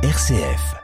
RCF. 0.00 0.76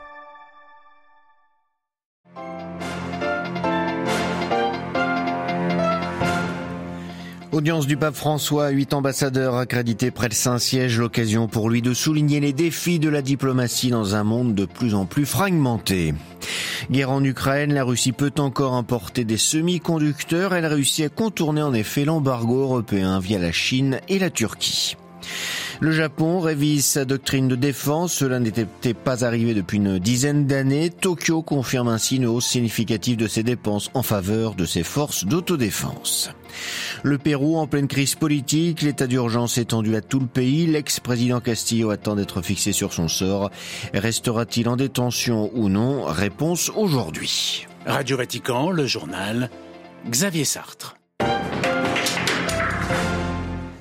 Audience 7.53 7.87
du 7.87 7.97
pape 7.97 8.16
François, 8.16 8.71
huit 8.71 8.93
ambassadeurs 8.93 9.55
accrédités 9.55 10.11
près 10.11 10.29
de 10.29 10.35
Saint-Siège, 10.35 10.98
l'occasion 10.98 11.46
pour 11.46 11.71
lui 11.71 11.80
de 11.80 11.95
souligner 11.95 12.41
les 12.41 12.53
défis 12.53 12.98
de 12.98 13.09
la 13.09 13.23
diplomatie 13.23 13.91
dans 13.91 14.16
un 14.16 14.25
monde 14.25 14.57
de 14.57 14.64
plus 14.64 14.96
en 14.96 15.07
plus 15.07 15.27
fragmenté. 15.27 16.12
Guerre 16.91 17.12
en 17.12 17.23
Ukraine, 17.23 17.73
la 17.73 17.85
Russie 17.85 18.11
peut 18.11 18.35
encore 18.39 18.75
importer 18.75 19.25
des 19.25 19.39
semi-conducteurs. 19.39 20.55
Elle 20.57 20.67
réussit 20.67 21.07
à 21.07 21.09
contourner 21.09 21.62
en 21.62 21.73
effet 21.73 22.05
l'embargo 22.05 22.62
européen 22.62 23.21
via 23.21 23.39
la 23.39 23.53
Chine 23.53 24.01
et 24.09 24.19
la 24.19 24.31
Turquie. 24.31 24.96
Le 25.80 25.93
Japon 25.93 26.41
révise 26.41 26.84
sa 26.84 27.04
doctrine 27.04 27.48
de 27.48 27.56
défense. 27.56 28.12
Cela 28.12 28.38
n'était 28.38 28.95
pas 28.95 29.24
arrivé 29.24 29.55
depuis 29.55 29.78
une 29.78 29.98
dizaine 29.98 30.46
d'années. 30.46 30.91
Tokyo 30.91 31.42
confirme 31.42 31.88
ainsi 31.88 32.16
une 32.16 32.27
hausse 32.27 32.46
significative 32.46 33.16
de 33.16 33.27
ses 33.27 33.42
dépenses 33.42 33.91
en 33.95 34.02
faveur 34.02 34.55
de 34.55 34.65
ses 34.65 34.82
forces 34.82 35.24
d'autodéfense. 35.24 36.30
Le 37.02 37.18
Pérou 37.18 37.56
en 37.59 37.66
pleine 37.66 37.88
crise 37.88 38.15
politique, 38.15 38.82
l'état 38.82 39.06
d'urgence 39.06 39.59
étendu 39.59 39.96
à 39.96 40.01
tout 40.01 40.20
le 40.20 40.27
pays, 40.27 40.66
l'ex-président 40.66 41.41
Castillo 41.41 41.91
attend 41.91 42.15
d'être 42.15 42.43
fixé 42.43 42.73
sur 42.73 42.93
son 42.93 43.09
sort. 43.09 43.51
Restera-t-il 43.93 44.68
en 44.68 44.77
détention 44.77 45.51
ou 45.54 45.68
non? 45.68 46.04
Réponse 46.04 46.70
aujourd'hui. 46.77 47.66
Radio 47.87 48.16
Vatican, 48.16 48.70
le 48.70 48.87
journal 48.87 49.51
Xavier 50.09 50.45
Sartre. 50.45 50.96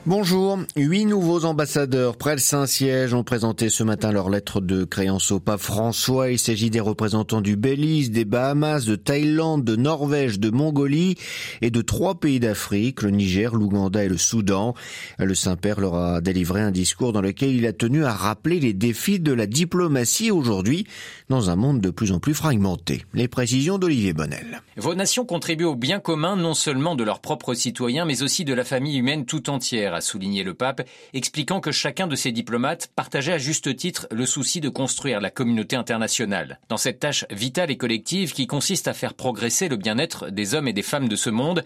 Bonjour. 0.06 0.60
Huit 0.76 1.06
nouveaux 1.06 1.46
ambassadeurs 1.46 2.18
près 2.18 2.34
le 2.34 2.42
Saint-Siège 2.42 3.14
ont 3.14 3.24
présenté 3.24 3.70
ce 3.70 3.86
matin 3.86 4.12
leur 4.12 4.30
lettre 4.30 4.60
de 4.60 4.84
créance 4.84 5.32
au 5.32 5.40
pape 5.40 5.62
François. 5.62 6.30
Il 6.30 6.38
s'agit 6.38 6.70
des 6.70 6.82
représentants 6.82 7.40
du 7.40 7.56
Belize, 7.56 8.12
des 8.12 8.26
Bahamas, 8.26 8.84
de 8.86 8.98
Thaïlande, 8.98 9.64
de 9.64 9.78
Norvège, 9.78 10.42
de 10.42 10.50
Mongolie 10.50 11.16
et 11.62 11.72
de 11.72 11.82
trois 11.82 12.16
pays 12.16 12.42
d'Afrique, 12.42 13.02
le 13.02 13.12
Niger, 13.12 13.56
l'Ouganda 13.56 14.04
et 14.04 14.10
le 14.10 14.18
Soudan. 14.18 14.74
Le 15.20 15.34
Saint-Père 15.36 15.80
leur 15.80 15.96
a 15.96 16.20
délivré 16.20 16.60
un 16.60 16.72
discours 16.72 17.14
dans 17.14 17.22
lequel 17.22 17.56
il 17.56 17.66
a 17.66 17.72
tenu 17.72 18.04
à 18.04 18.12
rappeler 18.12 18.60
les 18.60 18.74
défis 18.74 19.22
de 19.22 19.32
la 19.32 19.46
diplomatie 19.46 20.32
aujourd'hui 20.32 20.86
dans 21.30 21.50
un 21.50 21.56
monde 21.56 21.80
de 21.80 21.92
plus 21.92 22.12
en 22.12 22.20
plus 22.20 22.34
fragmenté. 22.34 23.06
Les 23.14 23.30
précisions 23.30 23.78
d'Olivier 23.78 24.12
Bonnel. 24.12 24.62
Vos 24.76 24.96
nations 24.96 25.24
contribuent 25.24 25.64
au 25.64 25.76
bien 25.78 26.02
commun 26.02 26.36
non 26.36 26.56
seulement 26.56 26.96
de 26.96 27.06
leurs 27.06 27.22
propres 27.22 27.54
citoyens 27.54 28.04
mais 28.04 28.22
aussi 28.22 28.44
de 28.44 28.54
la 28.54 28.66
famille 28.66 28.98
humaine 28.98 29.26
tout 29.26 29.50
entière 29.50 29.93
a 29.94 30.02
souligné 30.02 30.44
le 30.44 30.54
pape, 30.54 30.88
expliquant 31.14 31.60
que 31.60 31.72
chacun 31.72 32.08
de 32.08 32.16
ses 32.16 32.32
diplomates 32.32 32.90
partageait 32.96 33.34
à 33.34 33.38
juste 33.38 33.76
titre 33.76 34.08
le 34.12 34.26
souci 34.26 34.62
de 34.62 34.70
construire 34.70 35.22
la 35.22 35.30
communauté 35.30 35.76
internationale. 35.76 36.60
Dans 36.70 36.78
cette 36.78 37.00
tâche 37.00 37.26
vitale 37.30 37.72
et 37.72 37.78
collective 37.78 38.34
qui 38.34 38.48
consiste 38.48 38.88
à 38.88 38.94
faire 38.94 39.14
progresser 39.14 39.70
le 39.70 39.78
bien-être 39.78 40.30
des 40.30 40.56
hommes 40.56 40.68
et 40.68 40.74
des 40.74 40.82
femmes 40.82 41.10
de 41.10 41.16
ce 41.16 41.30
monde, 41.30 41.64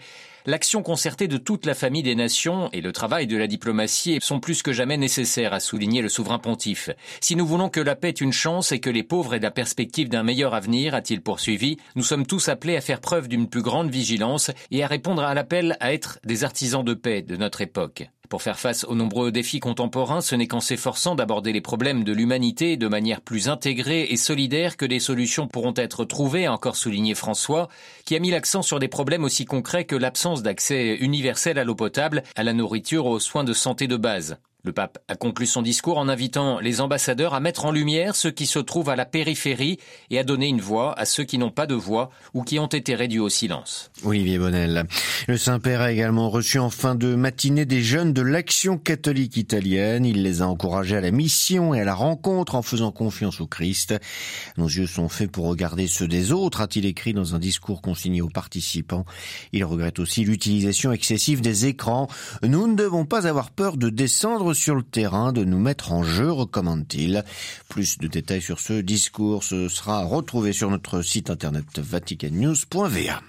L'action 0.48 0.82
concertée 0.82 1.28
de 1.28 1.36
toute 1.36 1.66
la 1.66 1.74
famille 1.74 2.02
des 2.02 2.14
nations 2.14 2.70
et 2.72 2.80
le 2.80 2.90
travail 2.90 3.26
de 3.26 3.36
la 3.36 3.46
diplomatie 3.46 4.18
sont 4.22 4.40
plus 4.40 4.62
que 4.62 4.72
jamais 4.72 4.96
nécessaires, 4.96 5.52
a 5.52 5.60
souligné 5.60 6.00
le 6.00 6.08
souverain 6.08 6.38
pontife. 6.38 6.88
Si 7.20 7.36
nous 7.36 7.46
voulons 7.46 7.68
que 7.68 7.80
la 7.80 7.94
paix 7.94 8.08
est 8.08 8.22
une 8.22 8.32
chance 8.32 8.72
et 8.72 8.80
que 8.80 8.88
les 8.88 9.02
pauvres 9.02 9.34
aient 9.34 9.40
la 9.40 9.50
perspective 9.50 10.08
d'un 10.08 10.22
meilleur 10.22 10.54
avenir, 10.54 10.94
a-t-il 10.94 11.20
poursuivi, 11.20 11.76
nous 11.96 12.02
sommes 12.02 12.24
tous 12.24 12.48
appelés 12.48 12.78
à 12.78 12.80
faire 12.80 13.02
preuve 13.02 13.28
d'une 13.28 13.50
plus 13.50 13.60
grande 13.60 13.90
vigilance 13.90 14.50
et 14.70 14.82
à 14.82 14.86
répondre 14.86 15.22
à 15.22 15.34
l'appel 15.34 15.76
à 15.80 15.92
être 15.92 16.18
des 16.24 16.44
artisans 16.44 16.82
de 16.82 16.94
paix 16.94 17.20
de 17.20 17.36
notre 17.36 17.60
époque. 17.60 18.08
Pour 18.28 18.42
faire 18.42 18.58
face 18.58 18.84
aux 18.84 18.94
nombreux 18.94 19.32
défis 19.32 19.58
contemporains, 19.58 20.20
ce 20.20 20.34
n'est 20.34 20.46
qu'en 20.46 20.60
s'efforçant 20.60 21.14
d'aborder 21.14 21.52
les 21.52 21.62
problèmes 21.62 22.04
de 22.04 22.12
l'humanité 22.12 22.76
de 22.76 22.86
manière 22.86 23.22
plus 23.22 23.48
intégrée 23.48 24.02
et 24.10 24.18
solidaire 24.18 24.76
que 24.76 24.84
des 24.84 25.00
solutions 25.00 25.48
pourront 25.48 25.72
être 25.76 26.04
trouvées, 26.04 26.44
a 26.44 26.52
encore 26.52 26.76
souligné 26.76 27.14
François, 27.14 27.68
qui 28.04 28.16
a 28.16 28.18
mis 28.18 28.30
l'accent 28.30 28.60
sur 28.60 28.80
des 28.80 28.88
problèmes 28.88 29.24
aussi 29.24 29.46
concrets 29.46 29.86
que 29.86 29.96
l'absence 29.96 30.42
d'accès 30.42 30.96
universel 30.96 31.58
à 31.58 31.64
l'eau 31.64 31.74
potable, 31.74 32.22
à 32.36 32.44
la 32.44 32.52
nourriture, 32.52 33.06
aux 33.06 33.18
soins 33.18 33.44
de 33.44 33.54
santé 33.54 33.86
de 33.86 33.96
base. 33.96 34.36
Le 34.64 34.72
pape 34.72 34.98
a 35.06 35.14
conclu 35.14 35.46
son 35.46 35.62
discours 35.62 35.98
en 35.98 36.08
invitant 36.08 36.58
les 36.58 36.80
ambassadeurs 36.80 37.32
à 37.32 37.38
mettre 37.38 37.64
en 37.64 37.70
lumière 37.70 38.16
ceux 38.16 38.32
qui 38.32 38.44
se 38.44 38.58
trouvent 38.58 38.88
à 38.88 38.96
la 38.96 39.04
périphérie 39.04 39.78
et 40.10 40.18
à 40.18 40.24
donner 40.24 40.48
une 40.48 40.60
voix 40.60 40.98
à 40.98 41.04
ceux 41.04 41.22
qui 41.22 41.38
n'ont 41.38 41.52
pas 41.52 41.68
de 41.68 41.76
voix 41.76 42.10
ou 42.34 42.42
qui 42.42 42.58
ont 42.58 42.66
été 42.66 42.96
réduits 42.96 43.20
au 43.20 43.28
silence. 43.28 43.92
Olivier 44.02 44.36
Bonnel. 44.36 44.88
Le 45.28 45.36
Saint-Père 45.36 45.80
a 45.80 45.92
également 45.92 46.28
reçu 46.28 46.58
en 46.58 46.70
fin 46.70 46.96
de 46.96 47.14
matinée 47.14 47.66
des 47.66 47.82
jeunes 47.82 48.12
de 48.12 48.20
l'Action 48.20 48.78
catholique 48.78 49.36
italienne. 49.36 50.04
Il 50.04 50.24
les 50.24 50.42
a 50.42 50.48
encouragés 50.48 50.96
à 50.96 51.00
la 51.00 51.12
mission 51.12 51.72
et 51.72 51.80
à 51.80 51.84
la 51.84 51.94
rencontre 51.94 52.56
en 52.56 52.62
faisant 52.62 52.90
confiance 52.90 53.40
au 53.40 53.46
Christ. 53.46 53.94
Nos 54.56 54.66
yeux 54.66 54.88
sont 54.88 55.08
faits 55.08 55.30
pour 55.30 55.46
regarder 55.46 55.86
ceux 55.86 56.08
des 56.08 56.32
autres, 56.32 56.62
a-t-il 56.62 56.84
écrit 56.84 57.12
dans 57.12 57.36
un 57.36 57.38
discours 57.38 57.80
consigné 57.80 58.22
aux 58.22 58.28
participants. 58.28 59.04
Il 59.52 59.64
regrette 59.64 60.00
aussi 60.00 60.24
l'utilisation 60.24 60.90
excessive 60.90 61.42
des 61.42 61.66
écrans. 61.66 62.08
Nous 62.42 62.66
ne 62.66 62.74
devons 62.74 63.04
pas 63.04 63.28
avoir 63.28 63.52
peur 63.52 63.76
de 63.76 63.88
descendre 63.88 64.47
sur 64.54 64.74
le 64.74 64.82
terrain, 64.82 65.32
de 65.32 65.44
nous 65.44 65.58
mettre 65.58 65.92
en 65.92 66.02
jeu, 66.02 66.30
recommande-t-il. 66.30 67.24
Plus 67.68 67.98
de 67.98 68.06
détails 68.06 68.42
sur 68.42 68.60
ce 68.60 68.80
discours 68.80 69.44
sera 69.44 70.04
retrouvé 70.04 70.52
sur 70.52 70.70
notre 70.70 71.02
site 71.02 71.30
internet 71.30 71.78
vaticannews.va. 71.78 73.20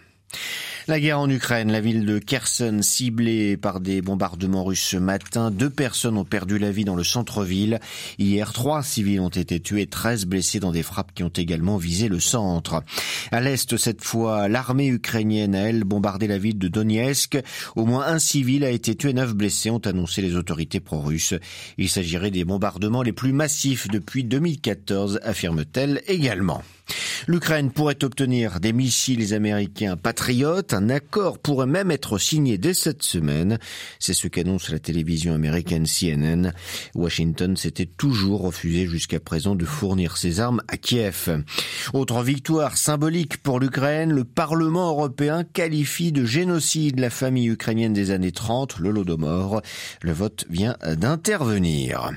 La 0.90 1.00
guerre 1.00 1.20
en 1.20 1.30
Ukraine, 1.30 1.72
la 1.72 1.82
ville 1.82 2.04
de 2.04 2.18
Kherson 2.18 2.80
ciblée 2.82 3.58
par 3.58 3.80
des 3.80 4.02
bombardements 4.02 4.64
russes 4.64 4.82
ce 4.82 4.98
matin. 4.98 5.52
Deux 5.52 5.70
personnes 5.70 6.18
ont 6.18 6.26
perdu 6.26 6.58
la 6.58 6.72
vie 6.72 6.84
dans 6.84 6.96
le 6.96 7.04
centre-ville. 7.04 7.80
Hier, 8.18 8.52
trois 8.54 8.82
civils 8.82 9.20
ont 9.20 9.30
été 9.30 9.60
tués, 9.60 9.86
13 9.86 10.26
blessés 10.26 10.60
dans 10.60 10.72
des 10.72 10.82
frappes 10.82 11.14
qui 11.14 11.22
ont 11.22 11.30
également 11.30 11.78
visé 11.78 12.08
le 12.08 12.20
centre. 12.20 12.84
À 13.32 13.40
l'est, 13.40 13.78
cette 13.78 14.04
fois, 14.04 14.48
l'armée 14.48 14.88
ukrainienne 14.88 15.54
a, 15.54 15.70
elle, 15.70 15.84
bombardé 15.84 16.26
la 16.26 16.40
ville 16.40 16.58
de 16.58 16.68
Donetsk. 16.68 17.38
Au 17.76 17.86
moins 17.86 18.08
un 18.08 18.18
civil 18.18 18.66
a 18.66 18.72
été 18.72 18.96
tué, 18.96 19.14
neuf 19.14 19.36
blessés, 19.36 19.70
ont 19.70 19.86
annoncé 19.86 20.24
les 20.24 20.36
autorités 20.36 20.80
pro-russes. 20.80 21.36
Il 21.78 21.88
s'agirait 21.88 22.32
des 22.32 22.46
bombardements 22.46 23.04
les 23.04 23.14
plus 23.14 23.32
massifs 23.32 23.88
depuis 23.90 24.24
2014, 24.24 25.20
affirme-t-elle 25.22 26.02
également. 26.08 26.64
L'Ukraine 27.28 27.72
pourrait 27.72 28.04
obtenir 28.04 28.60
des 28.60 28.74
missiles 28.74 29.34
américains 29.34 29.98
patriotes. 29.98 30.74
Un 30.74 30.90
accord 30.90 31.40
pourrait 31.40 31.68
même 31.68 31.92
être 31.92 32.18
signé 32.18 32.58
dès 32.58 32.74
cette 32.74 33.04
semaine. 33.04 33.60
C'est 34.00 34.14
ce 34.14 34.28
qu'annonce 34.28 34.70
la 34.70 34.80
télévision 34.80 35.34
américaine 35.34 35.86
CNN. 35.86 36.52
Washington 36.96 37.56
s'était 37.56 37.86
toujours 37.86 38.42
refusé 38.42 38.88
jusqu'à 38.88 39.20
présent 39.20 39.56
de 39.56 39.66
fournir 39.66 40.18
ses 40.18 40.40
armes 40.40 40.62
à 40.68 40.78
Kiev. 40.78 41.44
Autre 41.94 42.24
victoire 42.24 42.78
symbolique 42.78 43.38
pour 43.38 43.60
l'Ukraine, 43.60 44.12
le 44.12 44.24
Parlement 44.24 44.90
européen 44.90 45.44
qualifie 45.44 46.12
de 46.12 46.26
génocide 46.26 47.00
la 47.00 47.10
famille 47.10 47.48
ukrainienne 47.50 47.94
des 47.94 48.12
années 48.12 48.32
30, 48.32 48.80
le 48.80 48.92
Lodomor. 48.92 49.62
Le 50.02 50.12
vote 50.12 50.46
vient 50.50 50.76
d'intervenir. 50.86 52.12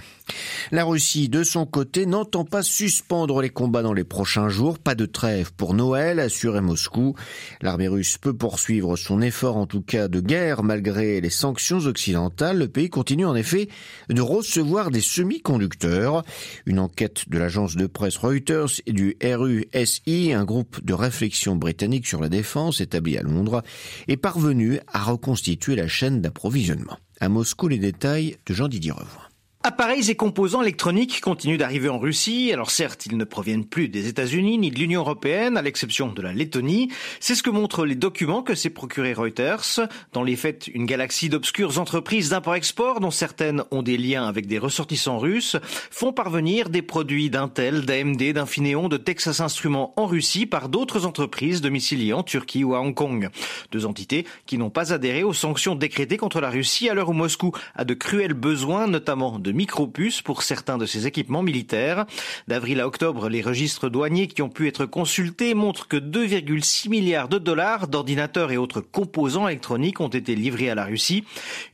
La 0.70 0.84
Russie, 0.84 1.28
de 1.28 1.42
son 1.42 1.66
côté, 1.66 2.06
n'entend 2.06 2.44
pas 2.44 2.62
suspendre 2.62 3.40
les 3.42 3.50
combats 3.50 3.82
dans 3.82 3.92
les 3.92 4.04
prochains 4.04 4.48
jours. 4.48 4.78
Pas 4.78 4.94
de 4.94 5.06
trêve 5.06 5.52
pour 5.52 5.74
Noël, 5.74 6.20
assurait 6.20 6.60
Moscou. 6.60 7.14
L'armée 7.60 7.88
russe 7.88 8.18
peut 8.18 8.32
poursuivre 8.32 8.96
son 8.96 9.20
effort, 9.20 9.56
en 9.56 9.66
tout 9.66 9.82
cas 9.82 10.08
de 10.08 10.20
guerre, 10.20 10.62
malgré 10.62 11.20
les 11.20 11.30
sanctions 11.30 11.78
occidentales. 11.78 12.58
Le 12.58 12.68
pays 12.68 12.90
continue 12.90 13.26
en 13.26 13.34
effet 13.34 13.68
de 14.08 14.22
recevoir 14.22 14.90
des 14.90 15.00
semi-conducteurs. 15.00 16.24
Une 16.66 16.78
enquête 16.78 17.28
de 17.28 17.38
l'agence 17.38 17.76
de 17.76 17.86
presse 17.86 18.16
Reuters 18.16 18.80
et 18.86 18.92
du 18.92 19.16
RUSI, 19.22 20.32
un 20.32 20.44
groupe 20.44 20.84
de 20.84 20.94
réflexion 20.94 21.56
britannique 21.56 22.06
sur 22.06 22.20
la 22.20 22.28
défense 22.28 22.80
établi 22.80 23.18
à 23.18 23.22
Londres, 23.22 23.62
est 24.08 24.16
parvenu 24.16 24.80
à 24.92 25.02
reconstituer 25.02 25.76
la 25.76 25.88
chaîne 25.88 26.20
d'approvisionnement. 26.20 26.98
À 27.20 27.28
Moscou, 27.28 27.68
les 27.68 27.78
détails 27.78 28.36
de 28.46 28.54
Jean-Didier 28.54 28.92
Revoin. 28.92 29.31
Appareils 29.64 30.10
et 30.10 30.16
composants 30.16 30.60
électroniques 30.60 31.20
continuent 31.20 31.56
d'arriver 31.56 31.88
en 31.88 32.00
Russie. 32.00 32.50
Alors 32.52 32.72
certes, 32.72 33.06
ils 33.06 33.16
ne 33.16 33.22
proviennent 33.22 33.64
plus 33.64 33.88
des 33.88 34.08
États-Unis 34.08 34.58
ni 34.58 34.72
de 34.72 34.78
l'Union 34.80 35.02
européenne, 35.02 35.56
à 35.56 35.62
l'exception 35.62 36.08
de 36.08 36.20
la 36.20 36.32
Lettonie. 36.32 36.90
C'est 37.20 37.36
ce 37.36 37.44
que 37.44 37.50
montrent 37.50 37.86
les 37.86 37.94
documents 37.94 38.42
que 38.42 38.56
s'est 38.56 38.70
procuré 38.70 39.12
Reuters. 39.12 39.78
Dans 40.14 40.24
les 40.24 40.34
faits, 40.34 40.68
une 40.74 40.84
galaxie 40.84 41.28
d'obscures 41.28 41.78
entreprises 41.78 42.30
d'import-export, 42.30 42.98
dont 42.98 43.12
certaines 43.12 43.62
ont 43.70 43.84
des 43.84 43.96
liens 43.96 44.26
avec 44.26 44.48
des 44.48 44.58
ressortissants 44.58 45.20
russes, 45.20 45.56
font 45.92 46.12
parvenir 46.12 46.68
des 46.68 46.82
produits 46.82 47.30
d'Intel, 47.30 47.82
d'AMD, 47.82 48.32
d'Infineon, 48.32 48.88
de 48.88 48.96
Texas 48.96 49.38
Instruments 49.38 49.92
en 49.94 50.06
Russie 50.06 50.46
par 50.46 50.70
d'autres 50.70 51.06
entreprises 51.06 51.60
domiciliées 51.60 52.14
en 52.14 52.24
Turquie 52.24 52.64
ou 52.64 52.74
à 52.74 52.80
Hong 52.80 52.96
Kong. 52.96 53.28
Deux 53.70 53.86
entités 53.86 54.26
qui 54.44 54.58
n'ont 54.58 54.70
pas 54.70 54.92
adhéré 54.92 55.22
aux 55.22 55.32
sanctions 55.32 55.76
décrétées 55.76 56.16
contre 56.16 56.40
la 56.40 56.50
Russie 56.50 56.88
à 56.88 56.94
l'heure 56.94 57.10
où 57.10 57.14
Moscou 57.14 57.52
a 57.76 57.84
de 57.84 57.94
cruels 57.94 58.34
besoins, 58.34 58.88
notamment 58.88 59.38
de 59.38 59.51
de 59.52 59.56
micropuces 59.56 60.22
pour 60.22 60.42
certains 60.42 60.78
de 60.78 60.86
ses 60.86 61.06
équipements 61.06 61.42
militaires. 61.42 62.06
D'avril 62.48 62.80
à 62.80 62.86
octobre, 62.86 63.28
les 63.28 63.42
registres 63.42 63.88
douaniers 63.88 64.26
qui 64.26 64.42
ont 64.42 64.48
pu 64.48 64.66
être 64.66 64.86
consultés 64.86 65.54
montrent 65.54 65.88
que 65.88 65.96
2,6 65.96 66.88
milliards 66.88 67.28
de 67.28 67.38
dollars 67.38 67.88
d'ordinateurs 67.88 68.50
et 68.50 68.56
autres 68.56 68.80
composants 68.80 69.48
électroniques 69.48 70.00
ont 70.00 70.08
été 70.08 70.34
livrés 70.34 70.70
à 70.70 70.74
la 70.74 70.84
Russie. 70.84 71.24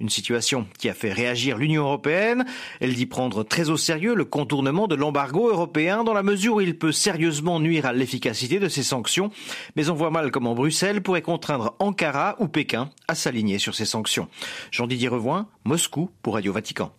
Une 0.01 0.09
situation 0.09 0.67
qui 0.79 0.89
a 0.89 0.95
fait 0.95 1.13
réagir 1.13 1.57
l'Union 1.57 1.85
européenne. 1.85 2.45
Elle 2.81 2.95
dit 2.95 3.07
prendre 3.07 3.45
très 3.45 3.71
au 3.71 3.77
sérieux 3.77 4.15
le 4.15 4.25
contournement 4.25 4.89
de 4.89 4.95
l'embargo 4.95 5.49
européen 5.51 6.05
dans 6.05 6.15
la 6.15 6.23
mesure 6.23 6.57
où 6.57 6.61
il 6.61 6.77
peut 6.77 6.93
sérieusement 6.93 7.61
nuire 7.61 7.87
à 7.87 7.93
l'efficacité 7.93 8.59
de 8.59 8.69
ces 8.69 8.83
sanctions. 8.83 9.31
Mais 9.77 9.89
on 9.89 9.95
voit 9.95 10.11
mal 10.11 10.31
comment 10.31 10.55
Bruxelles 10.55 11.03
pourrait 11.03 11.23
contraindre 11.23 11.75
Ankara 11.79 12.37
ou 12.41 12.49
Pékin 12.49 12.91
à 13.07 13.15
s'aligner 13.15 13.59
sur 13.59 13.75
ces 13.75 13.85
sanctions. 13.85 14.29
Jean-Didier 14.71 15.09
Revoin, 15.09 15.49
Moscou 15.65 16.11
pour 16.23 16.35
Radio 16.35 16.53
Vatican. 16.53 16.93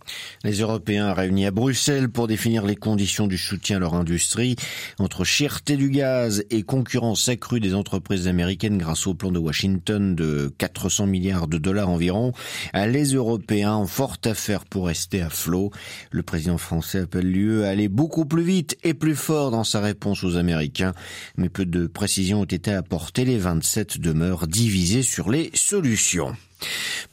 Européens 0.70 1.14
réunis 1.14 1.48
à 1.48 1.52
Bruxelles 1.52 2.10
pour 2.10 2.28
définir 2.28 2.64
les 2.64 2.76
conditions 2.76 3.26
du 3.26 3.40
soutien 3.40 3.78
à 3.78 3.80
leur 3.80 3.96
industrie 3.96 4.56
entre 5.00 5.24
cherté 5.24 5.78
du 5.78 5.90
gaz 5.90 6.44
et 6.52 6.62
concurrence 6.62 7.28
accrue 7.28 7.60
des 7.60 7.74
entreprises 7.74 8.28
américaines 8.28 8.78
grâce 8.78 9.08
au 9.08 9.16
plan 9.16 9.32
de 9.32 9.40
Washington 9.40 10.14
de 10.14 10.54
400 10.60 11.08
milliards 11.08 11.48
de 11.48 11.58
dollars 11.58 11.90
environ. 11.90 12.34
Les 12.76 13.14
Européens 13.14 13.78
ont 13.78 13.88
fort 13.88 14.18
à 14.26 14.36
faire 14.36 14.64
pour 14.66 14.86
rester 14.86 15.24
à 15.24 15.32
flot. 15.32 15.72
Le 16.12 16.22
président 16.22 16.60
français 16.60 17.00
appelle 17.00 17.32
l'UE 17.32 17.64
à 17.64 17.70
aller 17.70 17.88
beaucoup 17.88 18.26
plus 18.26 18.44
vite 18.44 18.78
et 18.84 18.94
plus 18.94 19.16
fort 19.16 19.50
dans 19.50 19.64
sa 19.64 19.82
réponse 19.82 20.24
aux 20.24 20.38
Américains. 20.38 20.94
Mais 21.36 21.50
peu 21.50 21.66
de 21.66 21.88
précisions 21.88 22.42
ont 22.42 22.46
été 22.46 22.72
apportées. 22.72 23.26
Les 23.26 23.40
27 23.40 24.00
demeurent 24.00 24.46
divisés 24.46 25.04
sur 25.04 25.32
les 25.32 25.50
solutions. 25.56 26.36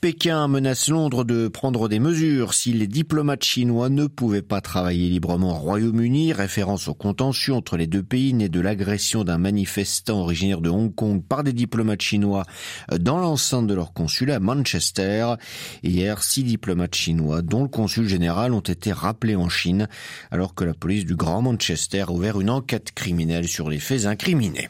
Pékin 0.06 0.47
menace 0.47 0.88
Londres 0.88 1.25
de 1.25 1.49
prendre 1.49 1.88
des 1.88 1.99
mesures 1.99 2.55
si 2.55 2.73
les 2.73 2.87
diplomates 2.87 3.43
chinois 3.43 3.88
ne 3.88 4.06
pouvaient 4.06 4.41
pas 4.41 4.61
travailler 4.61 5.08
librement 5.08 5.50
au 5.50 5.58
Royaume-Uni, 5.58 6.32
référence 6.32 6.87
aux 6.87 6.94
contentieux 6.94 7.55
entre 7.55 7.76
les 7.76 7.88
deux 7.88 8.05
pays 8.05 8.32
nés 8.32 8.49
de 8.49 8.61
l'agression 8.61 9.25
d'un 9.25 9.38
manifestant 9.38 10.20
originaire 10.20 10.61
de 10.61 10.70
Hong 10.70 10.94
Kong 10.94 11.25
par 11.29 11.43
des 11.43 11.53
diplomates 11.53 12.03
chinois 12.03 12.44
dans 12.97 13.19
l'enceinte 13.19 13.67
de 13.67 13.75
leur 13.75 13.93
consulat 13.94 14.37
à 14.37 14.38
Manchester. 14.38 15.35
Hier, 15.82 16.23
six 16.23 16.44
diplomates 16.44 16.94
chinois, 16.94 17.43
dont 17.43 17.64
le 17.64 17.69
consul 17.69 18.06
général, 18.06 18.53
ont 18.53 18.61
été 18.61 18.93
rappelés 18.93 19.35
en 19.35 19.49
Chine, 19.49 19.88
alors 20.31 20.55
que 20.55 20.62
la 20.62 20.75
police 20.75 21.05
du 21.05 21.17
Grand 21.17 21.43
Manchester 21.43 22.03
a 22.03 22.12
ouvert 22.12 22.41
une 22.41 22.50
enquête 22.50 22.93
criminelle 22.93 23.49
sur 23.49 23.69
les 23.69 23.81
faits 23.81 24.06
incriminés. 24.06 24.69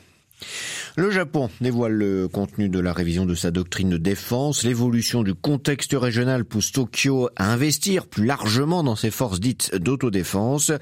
Le 0.99 1.11
Japon 1.11 1.51
dévoile 1.61 1.93
le 1.93 2.27
contenu 2.27 2.71
de 2.71 2.81
la 2.81 2.95
révision 2.95 3.27
de 3.27 3.35
sa 3.35 3.51
doctrine 3.51 3.91
de 3.91 3.99
défense. 3.99 4.65
L'évolution 4.65 5.23
du 5.23 5.35
contexte 5.35 5.93
régional 5.93 6.47
pousse 6.47 6.73
Tokyo 6.73 7.29
à 7.37 7.53
investir 7.53 8.07
plus 8.07 8.25
largement 8.25 8.83
dans 8.83 8.97
ses 8.97 9.11
forces 9.11 9.39
dites 9.39 9.75
d'autodéfense. 9.75 10.73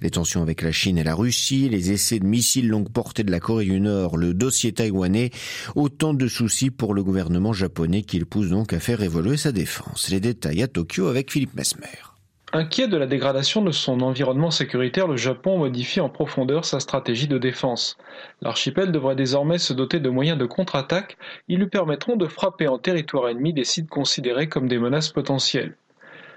Les 0.00 0.10
tensions 0.10 0.42
avec 0.42 0.62
la 0.62 0.72
Chine 0.72 0.98
et 0.98 1.04
la 1.04 1.14
Russie, 1.14 1.68
les 1.68 1.92
essais 1.92 2.18
de 2.18 2.26
missiles 2.26 2.68
longue 2.68 2.90
portée 2.90 3.22
de 3.22 3.30
la 3.30 3.38
Corée 3.38 3.66
du 3.66 3.78
Nord, 3.78 4.16
le 4.16 4.34
dossier 4.34 4.72
taïwanais, 4.72 5.30
autant 5.76 6.14
de 6.14 6.26
soucis 6.26 6.70
pour 6.70 6.92
le 6.92 7.04
gouvernement 7.04 7.52
japonais 7.52 8.02
qu'il 8.02 8.26
pousse 8.26 8.48
donc 8.48 8.72
à 8.72 8.80
faire 8.80 9.02
évoluer 9.02 9.36
sa 9.36 9.52
défense. 9.52 10.08
Les 10.10 10.18
détails 10.18 10.64
à 10.64 10.66
Tokyo 10.66 11.06
avec 11.06 11.30
Philippe 11.30 11.54
Mesmer. 11.54 12.09
Inquiet 12.52 12.88
de 12.88 12.96
la 12.96 13.06
dégradation 13.06 13.62
de 13.62 13.70
son 13.70 14.00
environnement 14.00 14.50
sécuritaire, 14.50 15.06
le 15.06 15.16
Japon 15.16 15.58
modifie 15.58 16.00
en 16.00 16.08
profondeur 16.08 16.64
sa 16.64 16.80
stratégie 16.80 17.28
de 17.28 17.38
défense. 17.38 17.96
L'archipel 18.42 18.90
devrait 18.90 19.14
désormais 19.14 19.58
se 19.58 19.72
doter 19.72 20.00
de 20.00 20.10
moyens 20.10 20.36
de 20.36 20.46
contre-attaque, 20.46 21.16
qui 21.48 21.54
lui 21.54 21.68
permettront 21.68 22.16
de 22.16 22.26
frapper 22.26 22.66
en 22.66 22.78
territoire 22.78 23.28
ennemi 23.28 23.52
des 23.52 23.62
sites 23.62 23.88
considérés 23.88 24.48
comme 24.48 24.66
des 24.66 24.80
menaces 24.80 25.10
potentielles. 25.10 25.76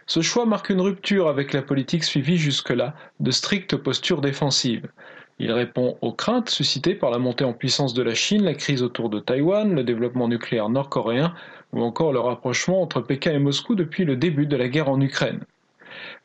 Ce 0.06 0.22
choix 0.22 0.46
marque 0.46 0.70
une 0.70 0.82
rupture 0.82 1.28
avec 1.28 1.52
la 1.52 1.64
politique 1.64 2.04
suivie 2.04 2.38
jusque-là 2.38 2.94
de 3.20 3.32
stricte 3.32 3.76
posture 3.76 4.22
défensive. 4.22 4.92
Il 5.40 5.52
répond 5.52 5.98
aux 6.02 6.14
craintes 6.14 6.52
suscitées 6.52 6.94
par 6.94 7.10
la 7.10 7.18
montée 7.18 7.44
en 7.44 7.54
puissance 7.54 7.96
de 7.96 8.04
la 8.04 8.14
Chine, 8.14 8.44
la 8.44 8.54
crise 8.54 8.84
autour 8.84 9.10
de 9.10 9.20
Taïwan, 9.20 9.74
le 9.74 9.84
développement 9.84 10.28
nucléaire 10.28 10.70
nord-coréen 10.70 11.34
ou 11.72 11.82
encore 11.82 12.14
le 12.14 12.20
rapprochement 12.20 12.84
entre 12.84 13.02
Pékin 13.02 13.32
et 13.32 13.40
Moscou 13.40 13.74
depuis 13.74 14.06
le 14.06 14.16
début 14.16 14.46
de 14.46 14.56
la 14.56 14.68
guerre 14.68 14.90
en 14.90 15.02
Ukraine. 15.02 15.44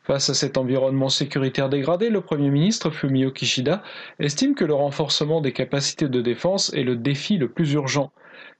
Face 0.03 0.29
à 0.29 0.33
cet 0.33 0.57
environnement 0.57 1.09
sécuritaire 1.09 1.69
dégradé, 1.69 2.09
le 2.09 2.21
Premier 2.21 2.49
ministre 2.49 2.89
Fumio 2.89 3.31
Kishida 3.31 3.83
estime 4.19 4.55
que 4.55 4.65
le 4.65 4.73
renforcement 4.73 5.41
des 5.41 5.51
capacités 5.51 6.07
de 6.07 6.21
défense 6.21 6.73
est 6.73 6.83
le 6.83 6.95
défi 6.95 7.37
le 7.37 7.49
plus 7.49 7.73
urgent. 7.73 8.11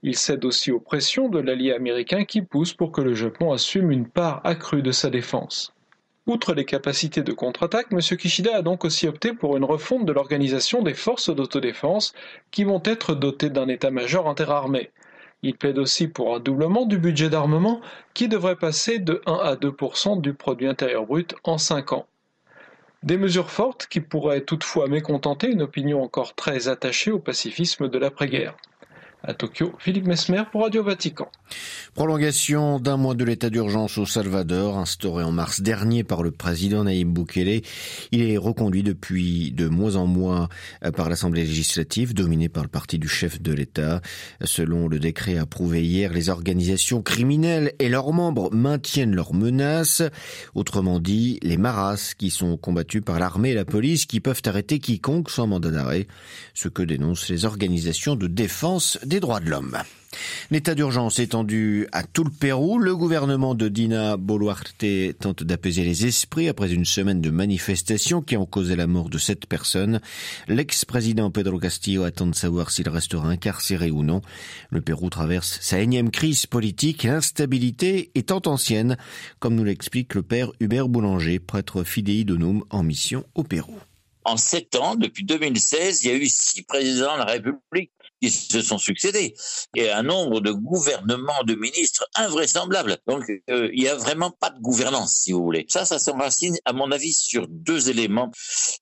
Il 0.04 0.16
cède 0.16 0.46
aussi 0.46 0.72
aux 0.72 0.80
pressions 0.80 1.30
de 1.30 1.40
l'allié 1.40 1.74
américain 1.74 2.26
qui 2.26 2.42
pousse 2.42 2.74
pour 2.74 2.92
que 2.92 3.02
le 3.02 3.16
Japon 3.16 3.52
assume 3.52 3.92
une 3.92 4.08
part 4.08 4.42
accrue 4.44 4.82
de 4.82 4.92
sa 4.92 5.10
défense. 5.10 5.74
Outre 6.28 6.54
les 6.54 6.66
capacités 6.66 7.24
de 7.24 7.34
contre-attaque, 7.34 7.88
M. 7.92 8.00
Kishida 8.00 8.56
a 8.58 8.62
donc 8.62 8.86
aussi 8.86 9.08
opté 9.08 9.34
pour 9.34 9.58
une 9.58 9.64
refonte 9.64 10.06
de 10.06 10.14
l'organisation 10.14 10.84
des 10.84 10.94
forces 10.94 11.34
d'autodéfense 11.34 12.14
qui 12.52 12.64
vont 12.64 12.84
être 12.86 13.16
dotées 13.16 13.50
d'un 13.50 13.68
état-major 13.68 14.30
interarmé. 14.30 14.92
Il 15.42 15.56
plaide 15.56 15.78
aussi 15.78 16.08
pour 16.08 16.36
un 16.36 16.40
doublement 16.40 16.86
du 16.86 16.98
budget 16.98 17.30
d'armement 17.30 17.80
qui 18.14 18.28
devrait 18.28 18.58
passer 18.58 19.00
de 19.00 19.22
1 19.26 19.34
à 19.34 19.56
2% 19.56 20.20
du 20.20 20.34
produit 20.34 20.68
intérieur 20.68 21.06
brut 21.06 21.36
en 21.44 21.58
5 21.58 21.94
ans. 21.94 22.08
Des 23.04 23.18
mesures 23.18 23.50
fortes 23.50 23.88
qui 23.90 24.02
pourraient 24.02 24.42
toutefois 24.42 24.88
mécontenter 24.88 25.50
une 25.50 25.62
opinion 25.62 26.04
encore 26.04 26.36
très 26.36 26.68
attachée 26.68 27.12
au 27.12 27.20
pacifisme 27.20 27.88
de 27.88 27.98
l'après-guerre. 27.98 28.58
À 29.22 29.34
Tokyo, 29.34 29.74
Philippe 29.80 30.08
Mesmer 30.08 30.44
pour 30.50 30.62
Radio 30.62 30.82
Vatican. 30.82 31.30
Prolongation 31.94 32.80
d'un 32.80 32.96
mois 32.96 33.16
de 33.16 33.26
l'état 33.26 33.50
d'urgence 33.50 33.98
au 33.98 34.06
Salvador, 34.06 34.78
instauré 34.78 35.26
en 35.26 35.32
mars 35.34 35.60
dernier 35.60 36.06
par 36.06 36.24
le 36.24 36.32
président 36.32 36.86
Naïm 36.86 37.12
Bukele. 37.12 37.62
Il 38.14 38.22
est 38.22 38.38
reconduit 38.38 38.82
depuis 38.82 39.52
de 39.52 39.68
mois 39.68 39.98
en 39.98 40.06
mois 40.06 40.48
par 40.96 41.10
l'Assemblée 41.10 41.44
législative, 41.44 42.14
dominée 42.14 42.48
par 42.48 42.64
le 42.64 42.70
parti 42.70 42.98
du 42.98 43.10
chef 43.10 43.42
de 43.42 43.52
l'État. 43.52 44.02
Selon 44.46 44.88
le 44.88 45.00
décret 45.00 45.38
approuvé 45.38 45.84
hier, 45.84 46.14
les 46.14 46.30
organisations 46.30 47.02
criminelles 47.02 47.74
et 47.80 47.90
leurs 47.90 48.14
membres 48.14 48.50
maintiennent 48.54 49.16
leurs 49.16 49.34
menaces. 49.34 50.02
Autrement 50.56 51.00
dit, 51.00 51.40
les 51.44 51.58
maras 51.58 52.14
qui 52.18 52.30
sont 52.30 52.56
combattus 52.56 53.02
par 53.04 53.20
l'armée 53.20 53.50
et 53.50 53.56
la 53.56 53.66
police 53.66 54.06
qui 54.06 54.22
peuvent 54.22 54.44
arrêter 54.46 54.80
quiconque 54.80 55.30
sans 55.30 55.46
mandat 55.46 55.72
d'arrêt. 55.72 56.08
Ce 56.54 56.70
que 56.70 56.84
dénoncent 56.84 57.28
les 57.28 57.44
organisations 57.44 58.16
de 58.16 58.28
défense 58.28 58.98
des 59.10 59.20
droits 59.20 59.40
de 59.40 59.50
l'homme. 59.50 59.76
L'état 60.52 60.76
d'urgence 60.76 61.20
étendu 61.20 61.88
à 61.92 62.04
tout 62.04 62.24
le 62.24 62.30
Pérou. 62.30 62.78
Le 62.80 62.96
gouvernement 62.96 63.56
de 63.56 63.68
Dina 63.68 64.18
Boluarte 64.18 64.86
tente 65.20 65.44
d'apaiser 65.44 65.84
les 65.84 66.06
esprits 66.06 66.48
après 66.48 66.72
une 66.72 66.86
semaine 66.86 67.20
de 67.20 67.30
manifestations 67.30 68.22
qui 68.22 68.38
ont 68.38 68.46
causé 68.46 68.76
la 68.76 68.88
mort 68.88 69.10
de 69.10 69.18
sept 69.18 69.48
personnes. 69.48 70.00
L'ex-président 70.48 71.32
Pedro 71.32 71.60
Castillo 71.60 72.04
attend 72.04 72.28
de 72.28 72.36
savoir 72.36 72.72
s'il 72.72 72.88
restera 72.88 73.30
incarcéré 73.30 73.92
ou 73.92 74.04
non. 74.04 74.22
Le 74.70 74.82
Pérou 74.82 75.10
traverse 75.10 75.60
sa 75.62 75.80
énième 75.80 76.12
crise 76.12 76.46
politique. 76.46 77.04
L'instabilité 77.04 78.12
étant 78.16 78.42
ancienne, 78.46 78.98
comme 79.40 79.56
nous 79.56 79.64
l'explique 79.64 80.14
le 80.14 80.22
père 80.22 80.52
Hubert 80.60 80.88
Boulanger, 80.88 81.40
prêtre 81.40 81.84
fidéi 81.84 82.26
de 82.26 82.40
en 82.70 82.84
mission 82.84 83.26
au 83.36 83.44
Pérou. 83.44 83.78
En 84.24 84.38
sept 84.38 84.76
ans, 84.76 84.96
depuis 84.96 85.24
2016, 85.24 86.04
il 86.04 86.08
y 86.08 86.12
a 86.12 86.16
eu 86.16 86.28
six 86.28 86.62
présidents 86.62 87.14
de 87.14 87.20
la 87.20 87.26
République 87.26 87.92
qui 88.22 88.30
se 88.30 88.62
sont 88.62 88.78
succédés 88.78 89.34
et 89.76 89.90
un 89.90 90.04
nombre 90.04 90.42
de 90.42 90.52
gouvernements 90.52 91.44
de 91.46 91.56
ministres 91.56 92.06
invraisemblables. 92.16 92.98
Donc 93.08 93.24
euh, 93.50 93.70
il 93.74 93.84
y 93.84 93.88
a 93.88 93.96
vraiment 93.96 94.32
pas 94.32 94.50
de 94.50 94.60
gouvernance, 94.60 95.22
si 95.24 95.32
vous 95.32 95.44
voulez. 95.44 95.66
Ça, 95.70 95.86
ça 95.86 96.00
s'enracine, 96.00 96.58
à 96.66 96.74
mon 96.74 96.92
avis, 96.92 97.14
sur 97.14 97.48
deux 97.48 97.90
éléments. 97.90 98.32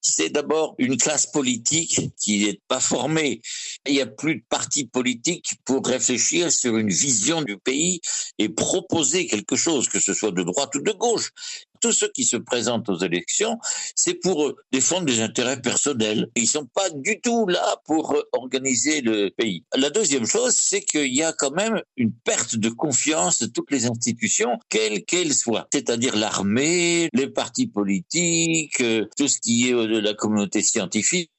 C'est 0.01 0.29
d'abord 0.29 0.75
une 0.77 0.97
classe 0.97 1.27
politique 1.27 1.99
qui 2.19 2.45
n'est 2.45 2.61
pas 2.67 2.79
formée. 2.79 3.41
Il 3.85 3.93
n'y 3.93 4.01
a 4.01 4.07
plus 4.07 4.35
de 4.35 4.43
partis 4.49 4.85
politiques 4.85 5.53
pour 5.65 5.85
réfléchir 5.85 6.51
sur 6.51 6.77
une 6.77 6.89
vision 6.89 7.41
du 7.41 7.57
pays 7.57 8.01
et 8.37 8.49
proposer 8.49 9.27
quelque 9.27 9.55
chose, 9.55 9.87
que 9.89 9.99
ce 9.99 10.13
soit 10.13 10.31
de 10.31 10.43
droite 10.43 10.73
ou 10.75 10.81
de 10.81 10.91
gauche 10.91 11.31
tous 11.79 11.91
ceux 11.91 12.09
qui 12.09 12.23
se 12.23 12.37
présentent 12.37 12.89
aux 12.89 12.97
élections, 12.97 13.57
c'est 13.95 14.15
pour 14.15 14.53
défendre 14.71 15.05
des 15.05 15.21
intérêts 15.21 15.61
personnels. 15.61 16.29
Ils 16.35 16.47
sont 16.47 16.65
pas 16.65 16.89
du 16.89 17.19
tout 17.21 17.47
là 17.47 17.75
pour 17.85 18.15
organiser 18.33 19.01
le 19.01 19.29
pays. 19.29 19.63
La 19.75 19.89
deuxième 19.89 20.25
chose, 20.25 20.53
c'est 20.55 20.81
qu'il 20.81 21.13
y 21.13 21.23
a 21.23 21.33
quand 21.33 21.51
même 21.51 21.81
une 21.95 22.11
perte 22.11 22.55
de 22.55 22.69
confiance 22.69 23.41
de 23.41 23.47
toutes 23.47 23.71
les 23.71 23.85
institutions, 23.85 24.57
quelles 24.69 25.03
qu'elles 25.05 25.33
soient. 25.33 25.67
C'est-à-dire 25.71 26.15
l'armée, 26.15 27.09
les 27.13 27.27
partis 27.27 27.67
politiques, 27.67 28.81
euh, 28.81 29.05
tout 29.17 29.27
ce 29.27 29.39
qui 29.39 29.69
est 29.69 29.73
de 29.73 29.99
la 29.99 30.13
communauté 30.13 30.61
scientifique, 30.61 31.29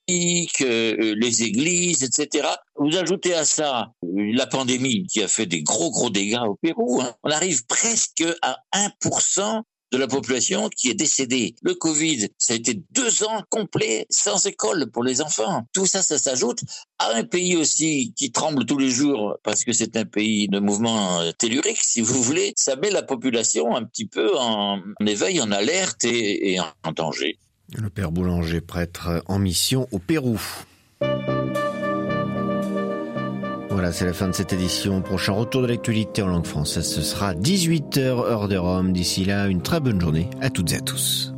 euh, 0.63 1.15
les 1.17 1.43
églises, 1.43 2.03
etc. 2.03 2.49
Vous 2.77 2.97
ajoutez 2.97 3.35
à 3.35 3.45
ça 3.45 3.93
la 4.03 4.47
pandémie 4.47 5.07
qui 5.07 5.23
a 5.23 5.29
fait 5.29 5.47
des 5.47 5.63
gros 5.63 5.91
gros 5.91 6.11
dégâts 6.11 6.43
au 6.47 6.55
Pérou. 6.55 7.01
Hein. 7.03 7.15
On 7.23 7.31
arrive 7.31 7.67
presque 7.67 8.25
à 8.43 8.59
1% 8.73 9.63
de 9.93 9.99
la 9.99 10.07
population 10.07 10.69
qui 10.69 10.89
est 10.89 10.95
décédée. 10.95 11.55
Le 11.63 11.75
Covid, 11.75 12.29
ça 12.39 12.53
a 12.53 12.57
été 12.57 12.83
deux 12.91 13.23
ans 13.25 13.43
complets 13.49 14.07
sans 14.11 14.47
école 14.47 14.91
pour 14.91 15.03
les 15.03 15.21
enfants. 15.21 15.67
Tout 15.73 15.87
ça, 15.87 16.03
ça 16.03 16.19
s'ajoute 16.19 16.61
à 16.99 17.15
un 17.15 17.25
pays 17.25 17.57
aussi 17.57 18.13
qui 18.17 18.31
tremble 18.31 18.65
tous 18.67 18.79
les 18.79 18.91
jours 18.91 19.39
parce 19.43 19.65
que 19.65 19.73
c'est 19.73 19.97
un 19.97 20.05
pays 20.05 20.49
de 20.49 20.59
mouvement 20.59 21.21
tellurique, 21.39 21.83
si 21.83 22.01
vous 22.01 22.23
voulez. 22.23 22.53
Ça 22.57 22.77
met 22.77 22.91
la 22.91 23.03
population 23.03 23.77
un 23.77 23.85
petit 23.85 24.07
peu 24.07 24.37
en, 24.39 24.81
éveil, 25.07 25.41
en 25.41 25.51
alerte 25.51 26.05
et, 26.05 26.59
en 26.61 26.93
danger. 26.93 27.39
Le 27.75 27.91
père 27.91 28.11
Boulanger, 28.11 28.61
prêtre 28.61 29.23
en 29.27 29.39
mission 29.39 29.89
au 29.93 29.99
Pérou. 29.99 30.41
Voilà, 33.79 33.93
c'est 33.93 34.07
la 34.07 34.13
fin 34.13 34.27
de 34.27 34.33
cette 34.33 34.53
édition. 34.53 35.03
Prochain 35.03 35.35
retour 35.35 35.63
de 35.63 35.69
l'actualité 35.69 36.21
en 36.21 36.27
langue 36.27 36.47
française, 36.47 36.85
ce 36.85 37.01
sera 37.01 37.33
18h 37.33 38.01
heure 38.01 38.49
de 38.49 38.57
Rome. 38.57 38.93
D'ici 38.93 39.25
là, 39.25 39.47
une 39.47 39.63
très 39.63 39.79
bonne 39.79 40.01
journée 40.01 40.29
à 40.41 40.51
toutes 40.51 40.73
et 40.73 40.79
à 40.79 40.81
tous. 40.81 41.33